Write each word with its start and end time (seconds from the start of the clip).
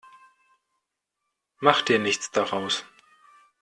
Mach 1.59 1.83
dir 1.83 1.99
nichts 1.99 2.31
daraus. 2.31 2.85